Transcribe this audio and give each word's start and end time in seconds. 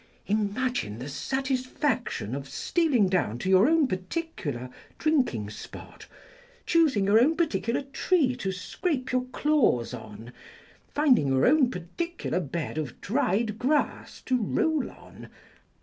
Imagine 0.25 0.97
the 0.97 1.07
satisfaction 1.07 2.33
of 2.33 2.49
stealing 2.49 3.07
down 3.07 3.37
to 3.37 3.49
your 3.51 3.69
own 3.69 3.85
particular 3.87 4.71
drinking 4.97 5.51
spot, 5.51 6.07
choosing 6.65 7.05
your 7.05 7.19
own 7.19 7.35
particular 7.37 7.83
tree 7.83 8.35
to 8.37 8.51
scrape 8.51 9.11
your 9.11 9.25
claws 9.25 9.93
on, 9.93 10.33
finding 10.87 11.27
your 11.27 11.45
own 11.45 11.69
particular 11.69 12.39
bed 12.39 12.79
of 12.79 12.99
dried 12.99 13.59
grass 13.59 14.21
to 14.21 14.41
roll 14.41 14.89
on. 14.89 15.29